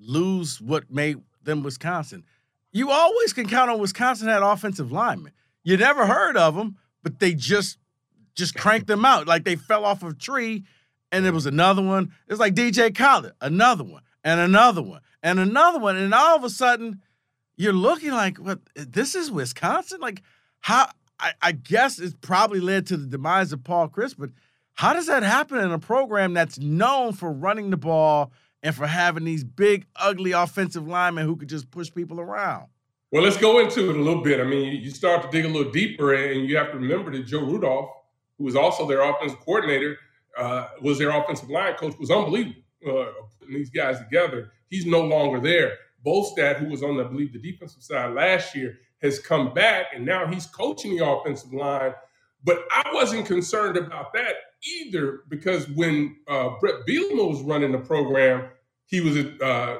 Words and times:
lose 0.00 0.60
what 0.60 0.90
made 0.90 1.18
them 1.42 1.62
Wisconsin? 1.62 2.24
You 2.72 2.90
always 2.90 3.32
can 3.32 3.48
count 3.48 3.70
on 3.70 3.78
Wisconsin 3.78 4.28
had 4.28 4.42
offensive 4.42 4.92
linemen. 4.92 5.32
You 5.62 5.76
never 5.76 6.06
heard 6.06 6.36
of 6.36 6.54
them, 6.54 6.76
but 7.02 7.18
they 7.18 7.34
just 7.34 7.78
just 8.34 8.54
cranked 8.54 8.86
them 8.86 9.04
out 9.04 9.26
like 9.26 9.44
they 9.44 9.56
fell 9.56 9.84
off 9.84 10.02
a 10.02 10.14
tree, 10.14 10.64
and 11.12 11.24
there 11.24 11.32
was 11.32 11.46
another 11.46 11.82
one. 11.82 12.12
It's 12.28 12.40
like 12.40 12.54
DJ 12.54 12.94
Khaled, 12.96 13.32
another 13.40 13.84
one, 13.84 14.02
and 14.24 14.40
another 14.40 14.82
one, 14.82 15.00
and 15.22 15.38
another 15.38 15.78
one, 15.78 15.96
and 15.96 16.14
all 16.14 16.36
of 16.36 16.44
a 16.44 16.50
sudden, 16.50 17.02
you're 17.56 17.72
looking 17.72 18.12
like, 18.12 18.38
what? 18.38 18.60
This 18.74 19.14
is 19.14 19.30
Wisconsin? 19.30 20.00
Like 20.00 20.22
how? 20.60 20.88
I, 21.18 21.32
I 21.42 21.52
guess 21.52 21.98
it's 21.98 22.14
probably 22.22 22.60
led 22.60 22.86
to 22.86 22.96
the 22.96 23.06
demise 23.06 23.52
of 23.52 23.62
Paul 23.62 23.88
Chryst, 23.88 24.14
but 24.18 24.30
how 24.72 24.94
does 24.94 25.06
that 25.08 25.22
happen 25.22 25.58
in 25.58 25.70
a 25.70 25.78
program 25.78 26.32
that's 26.32 26.58
known 26.58 27.12
for 27.12 27.30
running 27.30 27.68
the 27.68 27.76
ball 27.76 28.32
and 28.62 28.74
for 28.74 28.86
having 28.86 29.24
these 29.24 29.44
big, 29.44 29.86
ugly 29.96 30.32
offensive 30.32 30.86
linemen 30.86 31.26
who 31.26 31.36
could 31.36 31.48
just 31.48 31.70
push 31.70 31.92
people 31.92 32.20
around? 32.20 32.66
Well, 33.10 33.22
let's 33.22 33.36
go 33.36 33.58
into 33.58 33.90
it 33.90 33.96
a 33.96 34.00
little 34.00 34.22
bit. 34.22 34.40
I 34.40 34.44
mean, 34.44 34.80
you 34.80 34.90
start 34.90 35.22
to 35.22 35.28
dig 35.30 35.44
a 35.44 35.48
little 35.48 35.72
deeper, 35.72 36.14
and 36.14 36.48
you 36.48 36.56
have 36.56 36.70
to 36.70 36.78
remember 36.78 37.10
that 37.12 37.26
Joe 37.26 37.40
Rudolph, 37.40 37.90
who 38.38 38.44
was 38.44 38.54
also 38.54 38.86
their 38.86 39.02
offensive 39.02 39.40
coordinator, 39.40 39.96
uh, 40.38 40.68
was 40.80 40.98
their 40.98 41.10
offensive 41.10 41.50
line 41.50 41.74
coach, 41.74 41.98
was 41.98 42.10
unbelievable 42.10 42.62
uh, 42.86 43.06
putting 43.38 43.54
these 43.54 43.70
guys 43.70 43.98
together. 43.98 44.52
He's 44.68 44.86
no 44.86 45.00
longer 45.02 45.40
there. 45.40 45.78
Bostad, 46.06 46.58
who 46.58 46.66
was 46.66 46.82
on, 46.82 47.00
I 47.00 47.04
believe, 47.04 47.32
the 47.32 47.40
defensive 47.40 47.82
side 47.82 48.14
last 48.14 48.54
year, 48.54 48.78
has 49.02 49.18
come 49.18 49.52
back, 49.52 49.86
and 49.94 50.04
now 50.04 50.26
he's 50.26 50.46
coaching 50.46 50.96
the 50.96 51.06
offensive 51.06 51.52
line. 51.52 51.94
But 52.44 52.64
I 52.70 52.90
wasn't 52.94 53.26
concerned 53.26 53.76
about 53.76 54.12
that 54.14 54.34
either 54.64 55.20
because 55.28 55.68
when 55.70 56.16
uh, 56.28 56.50
Bret 56.60 56.86
Bielema 56.86 57.28
was 57.28 57.42
running 57.42 57.72
the 57.72 57.78
program, 57.78 58.48
he 58.86 59.00
was 59.00 59.16
uh, 59.16 59.78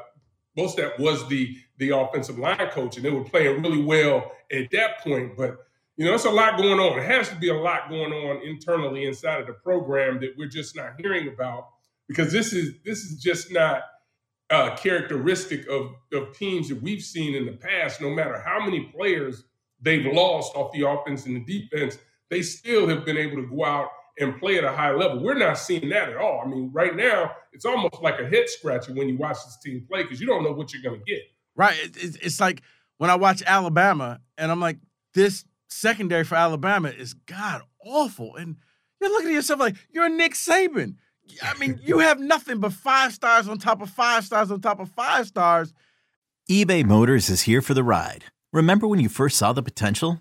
Bostad 0.57 0.99
was 0.99 1.27
the 1.29 1.57
the 1.79 1.91
offensive 1.97 2.39
line 2.39 2.69
coach, 2.71 2.97
and 2.97 3.05
they 3.05 3.11
were 3.11 3.25
playing 3.25 3.63
really 3.63 3.83
well 3.83 4.33
at 4.53 4.71
that 4.73 5.01
point. 5.01 5.37
But 5.37 5.59
you 5.97 6.05
know, 6.05 6.15
it's 6.15 6.25
a 6.25 6.31
lot 6.31 6.57
going 6.57 6.79
on. 6.79 6.99
It 6.99 7.07
has 7.07 7.29
to 7.29 7.37
be 7.37 7.49
a 7.49 7.55
lot 7.55 7.89
going 7.89 8.13
on 8.13 8.43
internally 8.47 9.05
inside 9.07 9.41
of 9.41 9.47
the 9.47 9.53
program 9.55 10.21
that 10.21 10.35
we're 10.37 10.49
just 10.49 10.75
not 10.77 10.95
hearing 10.99 11.29
about 11.29 11.69
because 12.09 12.33
this 12.33 12.53
is 12.53 12.75
this 12.85 12.99
is 13.01 13.21
just 13.21 13.53
not 13.53 13.83
uh, 14.51 14.77
characteristic 14.77 15.67
of 15.69 15.95
of 16.13 16.37
teams 16.37 16.69
that 16.69 16.83
we've 16.83 17.03
seen 17.03 17.35
in 17.35 17.47
the 17.47 17.53
past. 17.53 18.01
No 18.01 18.11
matter 18.11 18.41
how 18.41 18.65
many 18.65 18.93
players 18.97 19.45
they've 19.81 20.13
lost 20.13 20.55
off 20.57 20.73
the 20.73 20.89
offense 20.89 21.27
and 21.27 21.37
the 21.37 21.61
defense, 21.61 21.99
they 22.29 22.43
still 22.43 22.89
have 22.89 23.05
been 23.05 23.17
able 23.17 23.37
to 23.37 23.49
go 23.49 23.65
out 23.65 23.91
and 24.21 24.39
play 24.39 24.59
at 24.59 24.65
a 24.65 24.73
high 24.73 24.93
level. 24.93 25.23
We're 25.23 25.35
not 25.35 25.59
seeing 25.59 25.89
that 25.89 26.11
at 26.11 26.17
all. 26.17 26.43
I 26.45 26.49
mean, 26.49 26.71
right 26.73 26.95
now, 26.95 27.33
it's 27.53 27.65
almost 27.65 28.01
like 28.03 28.21
a 28.21 28.29
head 28.29 28.49
scratcher 28.49 28.93
when 28.93 29.09
you 29.09 29.17
watch 29.17 29.39
this 29.45 29.59
team 29.65 29.85
play 29.89 30.03
because 30.03 30.21
you 30.21 30.27
don't 30.27 30.45
know 30.45 30.53
what 30.53 30.73
you're 30.73 30.83
going 30.83 31.01
to 31.01 31.05
get. 31.05 31.23
Right. 31.57 31.77
It's 31.97 32.41
like 32.41 32.63
when 32.99 33.11
I 33.11 33.17
watch 33.17 33.43
Alabama 33.47 34.21
and 34.39 34.51
I'm 34.51 34.61
like, 34.61 34.79
this 35.15 35.45
secondary 35.69 36.25
for 36.25 36.37
Alabama 36.37 36.89
is 36.89 37.15
god 37.15 37.63
awful. 37.85 38.37
And 38.37 38.57
you're 39.01 39.11
looking 39.11 39.31
at 39.31 39.35
yourself 39.35 39.61
like, 39.61 39.77
you're 39.91 40.09
Nick 40.09 40.35
Saban. 40.35 40.97
I 41.43 41.57
mean, 41.59 41.81
you 41.83 41.99
have 42.01 42.21
nothing 42.21 42.61
but 42.61 42.73
five 42.73 43.13
stars 43.13 43.49
on 43.49 43.59
top 43.59 43.83
of 43.83 43.91
five 43.91 44.25
stars 44.25 44.51
on 44.51 44.61
top 44.61 44.81
of 44.81 44.91
five 44.91 45.27
stars. 45.27 45.73
eBay 46.51 46.85
Motors 46.85 47.29
is 47.29 47.43
here 47.43 47.63
for 47.63 47.75
the 47.75 47.85
ride. 47.85 48.25
Remember 48.53 48.87
when 48.87 49.01
you 49.01 49.09
first 49.09 49.37
saw 49.37 49.53
the 49.53 49.63
potential? 49.63 50.21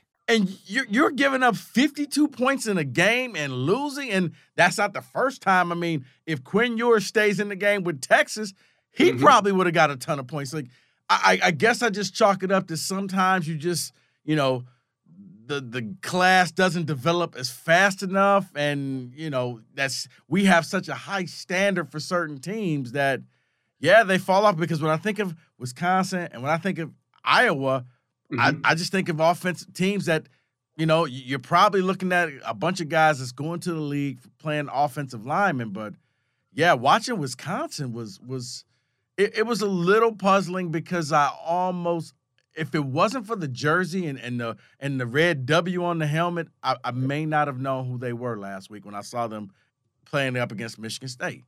And 0.31 0.57
you're, 0.65 0.85
you're 0.89 1.11
giving 1.11 1.43
up 1.43 1.55
52 1.55 2.27
points 2.29 2.67
in 2.67 2.77
a 2.77 2.83
game 2.83 3.35
and 3.35 3.51
losing, 3.51 4.09
and 4.11 4.31
that's 4.55 4.77
not 4.77 4.93
the 4.93 5.01
first 5.01 5.41
time. 5.41 5.71
I 5.71 5.75
mean, 5.75 6.05
if 6.25 6.43
Quinn 6.43 6.77
Ewers 6.77 7.05
stays 7.05 7.39
in 7.39 7.49
the 7.49 7.55
game 7.55 7.83
with 7.83 8.01
Texas, 8.01 8.53
he 8.91 9.11
mm-hmm. 9.11 9.21
probably 9.21 9.51
would 9.51 9.67
have 9.67 9.73
got 9.73 9.91
a 9.91 9.97
ton 9.97 10.19
of 10.19 10.27
points. 10.27 10.53
Like, 10.53 10.67
I, 11.09 11.39
I 11.43 11.51
guess 11.51 11.81
I 11.81 11.89
just 11.89 12.13
chalk 12.15 12.43
it 12.43 12.51
up 12.51 12.67
to 12.67 12.77
sometimes 12.77 13.47
you 13.47 13.55
just, 13.55 13.93
you 14.23 14.37
know, 14.37 14.63
the 15.51 15.59
the 15.59 15.95
class 16.01 16.51
doesn't 16.51 16.85
develop 16.85 17.35
as 17.35 17.49
fast 17.49 18.03
enough, 18.03 18.49
and 18.55 19.11
you 19.13 19.29
know 19.29 19.59
that's 19.73 20.07
we 20.29 20.45
have 20.45 20.65
such 20.65 20.87
a 20.87 20.93
high 20.93 21.25
standard 21.25 21.91
for 21.91 21.99
certain 21.99 22.39
teams 22.39 22.93
that 22.93 23.21
yeah 23.79 24.03
they 24.03 24.17
fall 24.17 24.45
off 24.45 24.55
because 24.55 24.81
when 24.81 24.91
I 24.91 24.97
think 24.97 25.19
of 25.19 25.35
Wisconsin 25.57 26.29
and 26.31 26.41
when 26.41 26.51
I 26.51 26.57
think 26.57 26.79
of 26.79 26.91
Iowa, 27.25 27.85
mm-hmm. 28.31 28.65
I, 28.65 28.71
I 28.71 28.75
just 28.75 28.91
think 28.91 29.09
of 29.09 29.19
offensive 29.19 29.73
teams 29.73 30.05
that 30.05 30.27
you 30.77 30.85
know 30.85 31.05
you're 31.05 31.39
probably 31.39 31.81
looking 31.81 32.11
at 32.11 32.29
a 32.45 32.53
bunch 32.53 32.81
of 32.81 32.89
guys 32.89 33.19
that's 33.19 33.31
going 33.31 33.59
to 33.61 33.73
the 33.73 33.79
league 33.79 34.19
playing 34.39 34.69
offensive 34.71 35.25
linemen, 35.25 35.69
but 35.69 35.93
yeah, 36.53 36.73
watching 36.73 37.17
Wisconsin 37.17 37.93
was 37.93 38.19
was 38.19 38.65
it, 39.17 39.37
it 39.39 39.45
was 39.45 39.61
a 39.61 39.67
little 39.67 40.15
puzzling 40.15 40.69
because 40.69 41.11
I 41.11 41.29
almost 41.45 42.13
if 42.55 42.75
it 42.75 42.83
wasn't 42.83 43.25
for 43.27 43.35
the 43.35 43.47
jersey 43.47 44.07
and, 44.07 44.19
and 44.19 44.39
the 44.39 44.57
and 44.79 44.99
the 44.99 45.05
red 45.05 45.45
W 45.45 45.83
on 45.85 45.99
the 45.99 46.07
helmet, 46.07 46.47
I, 46.63 46.75
I, 46.83 46.91
may 46.91 47.25
not 47.25 47.47
have 47.47 47.59
known 47.59 47.87
who 47.87 47.97
they 47.97 48.13
were 48.13 48.37
last 48.37 48.69
week 48.69 48.85
when 48.85 48.95
I 48.95 49.01
saw 49.01 49.27
them 49.27 49.51
playing 50.05 50.35
up 50.37 50.51
against 50.51 50.77
Michigan 50.77 51.07
State. 51.07 51.43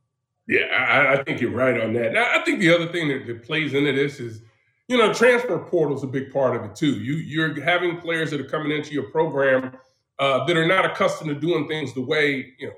Yeah, 0.46 0.64
I, 0.66 1.14
I 1.14 1.22
think 1.22 1.40
you're 1.40 1.50
right 1.50 1.80
on 1.80 1.92
that. 1.94 2.12
Now, 2.12 2.28
I 2.30 2.42
think 2.44 2.60
the 2.60 2.74
other 2.74 2.86
thing 2.88 3.08
that, 3.08 3.26
that, 3.26 3.42
plays 3.44 3.72
into 3.72 3.92
this 3.92 4.20
is, 4.20 4.42
you 4.88 4.98
know, 4.98 5.12
transfer 5.12 5.58
portal 5.58 5.96
is 5.96 6.02
a 6.02 6.08
big 6.08 6.32
part 6.32 6.56
of 6.56 6.64
it 6.64 6.76
too. 6.76 6.92
You 7.00 7.14
you're 7.14 7.62
having 7.62 7.98
players 7.98 8.30
that 8.30 8.40
are 8.40 8.48
coming 8.48 8.70
into 8.70 8.92
your 8.92 9.10
program 9.10 9.76
uh, 10.18 10.44
that 10.44 10.56
are 10.56 10.66
not 10.66 10.84
accustomed 10.84 11.30
to 11.30 11.34
doing 11.34 11.68
things 11.68 11.94
the 11.94 12.02
way 12.02 12.54
you 12.58 12.68
know 12.68 12.74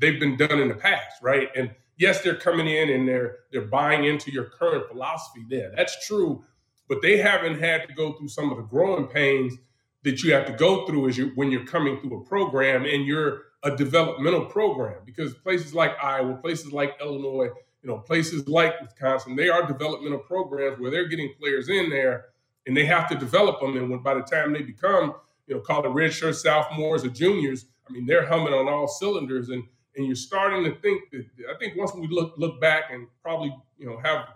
they've 0.00 0.20
been 0.20 0.36
done 0.36 0.58
in 0.58 0.68
the 0.68 0.74
past, 0.74 1.22
right? 1.22 1.48
And 1.56 1.70
yes, 1.96 2.22
they're 2.22 2.36
coming 2.36 2.68
in 2.68 2.90
and 2.90 3.08
they're 3.08 3.38
they're 3.52 3.66
buying 3.66 4.04
into 4.04 4.30
your 4.30 4.44
current 4.44 4.88
philosophy. 4.88 5.44
There, 5.48 5.72
that's 5.76 6.06
true 6.06 6.44
but 6.92 7.00
they 7.00 7.16
haven't 7.16 7.58
had 7.58 7.88
to 7.88 7.94
go 7.94 8.12
through 8.12 8.28
some 8.28 8.50
of 8.50 8.58
the 8.58 8.64
growing 8.64 9.06
pains 9.06 9.54
that 10.02 10.22
you 10.22 10.34
have 10.34 10.44
to 10.44 10.52
go 10.52 10.84
through 10.84 11.08
as 11.08 11.16
you 11.16 11.32
when 11.36 11.50
you're 11.50 11.64
coming 11.64 11.98
through 11.98 12.20
a 12.20 12.24
program 12.24 12.84
and 12.84 13.06
you're 13.06 13.44
a 13.62 13.74
developmental 13.74 14.44
program 14.44 14.98
because 15.06 15.32
places 15.32 15.74
like 15.74 15.92
Iowa, 16.02 16.34
places 16.36 16.70
like 16.70 16.96
Illinois, 17.00 17.48
you 17.82 17.90
know, 17.90 17.98
places 17.98 18.48
like 18.48 18.80
Wisconsin, 18.80 19.36
they 19.36 19.48
are 19.48 19.66
developmental 19.66 20.20
programs 20.20 20.78
where 20.78 20.90
they're 20.90 21.08
getting 21.08 21.34
players 21.38 21.68
in 21.68 21.90
there 21.90 22.26
and 22.66 22.76
they 22.76 22.84
have 22.86 23.08
to 23.08 23.16
develop 23.16 23.60
them. 23.60 23.76
And 23.76 23.90
when 23.90 24.02
by 24.02 24.14
the 24.14 24.22
time 24.22 24.52
they 24.52 24.62
become, 24.62 25.14
you 25.46 25.54
know, 25.54 25.60
call 25.60 25.84
it 25.84 25.88
redshirt 25.88 26.34
sophomores 26.36 27.04
or 27.04 27.08
juniors, 27.08 27.66
I 27.88 27.92
mean, 27.92 28.06
they're 28.06 28.26
humming 28.26 28.54
on 28.54 28.68
all 28.68 28.86
cylinders. 28.86 29.48
And 29.48 29.64
and 29.94 30.06
you're 30.06 30.16
starting 30.16 30.64
to 30.64 30.80
think 30.80 31.10
that 31.10 31.26
I 31.50 31.58
think 31.58 31.76
once 31.76 31.92
we 31.94 32.06
look 32.08 32.34
look 32.38 32.60
back 32.60 32.84
and 32.90 33.08
probably, 33.22 33.54
you 33.78 33.86
know, 33.86 33.98
have 34.02 34.28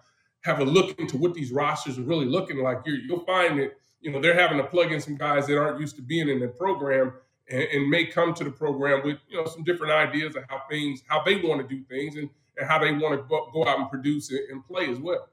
have 0.42 0.60
a 0.60 0.64
look 0.64 0.99
into 0.99 1.16
what 1.16 1.34
these 1.34 1.50
rosters 1.50 1.99
are 1.99 2.02
really 2.02 2.26
looking 2.26 2.58
like, 2.58 2.78
you 2.84 2.94
you'll 2.94 3.25
find 3.25 3.58
that, 3.60 3.76
you 4.00 4.10
know, 4.10 4.20
they're 4.20 4.38
having 4.38 4.58
to 4.58 4.64
plug 4.64 4.92
in 4.92 5.00
some 5.00 5.16
guys 5.16 5.46
that 5.46 5.56
aren't 5.56 5.81
used 5.81 5.96
to 5.96 6.02
being 6.02 6.28
in 6.28 6.40
the 6.40 6.49
program 6.49 7.12
and, 7.49 7.62
and 7.62 7.88
may 7.88 8.06
come 8.06 8.34
to 8.34 8.44
the 8.44 8.50
program 8.50 9.02
with, 9.04 9.19
you 9.28 9.37
know, 9.37 9.46
some 9.46 9.64
different 9.64 9.92
ideas 9.92 10.37
of 10.37 10.44
how 10.49 10.62
things, 10.69 11.02
how 11.08 11.22
they 11.22 11.37
want 11.37 11.66
to 11.66 11.75
do 11.75 11.82
things 11.84 12.16
and 12.16 12.28
and 12.56 12.67
how 12.69 12.79
they 12.79 12.93
want 12.93 13.14
to 13.14 13.26
go, 13.29 13.64
out 13.67 13.79
and 13.79 13.91
produce 13.91 14.31
and 14.31 14.64
play 14.67 14.91
as 14.91 14.99
well. 14.99 15.29